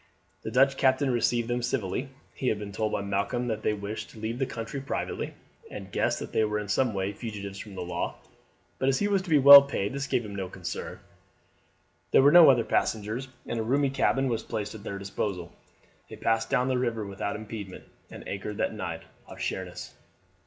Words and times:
The 0.41 0.49
Dutch 0.49 0.77
captain 0.77 1.11
received 1.11 1.47
them 1.47 1.61
civilly; 1.61 2.09
he 2.33 2.47
had 2.47 2.57
been 2.57 2.71
told 2.71 2.91
by 2.91 3.03
Malcolm 3.03 3.45
that 3.49 3.61
they 3.61 3.73
wished 3.73 4.09
to 4.09 4.19
leave 4.19 4.39
the 4.39 4.47
country 4.47 4.81
privately, 4.81 5.35
and 5.69 5.91
guessed 5.91 6.17
that 6.17 6.31
they 6.31 6.43
were 6.43 6.57
in 6.57 6.69
some 6.69 6.95
way 6.95 7.13
fugitives 7.13 7.59
from 7.59 7.75
the 7.75 7.83
law, 7.83 8.15
but 8.79 8.89
as 8.89 8.97
he 8.97 9.07
was 9.07 9.21
to 9.21 9.29
be 9.29 9.37
well 9.37 9.61
paid 9.61 9.93
this 9.93 10.07
gave 10.07 10.25
him 10.25 10.33
no 10.35 10.49
concern. 10.49 10.97
There 12.09 12.23
were 12.23 12.31
no 12.31 12.49
other 12.49 12.63
passengers, 12.63 13.27
and 13.45 13.59
a 13.59 13.63
roomy 13.63 13.91
cabin 13.91 14.27
was 14.27 14.41
placed 14.41 14.73
at 14.73 14.83
their 14.83 14.97
disposal. 14.97 15.53
They 16.09 16.15
passed 16.15 16.49
down 16.49 16.67
the 16.67 16.79
river 16.79 17.05
without 17.05 17.35
impediment, 17.35 17.83
and 18.09 18.27
anchored 18.27 18.57
that 18.57 18.73
night 18.73 19.03
off 19.27 19.39
Sheerness. 19.39 19.93